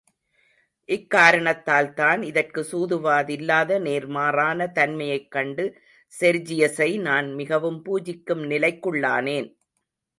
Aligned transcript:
இக்காரணத்தால் 0.89 1.89
தான், 1.93 2.21
இதற்கு 2.21 2.63
சூது 2.63 2.97
வாதில்லாத 2.99 3.79
நேர்மாறான 3.79 4.69
தன்மையைக் 4.71 5.31
கண்டு 5.31 5.65
செர்ஜியசை 6.13 6.91
நான் 7.01 7.33
மிகவும் 7.33 7.81
பூஜிக்கும் 7.85 8.43
நிலக்குள்ளானேன். 8.49 9.49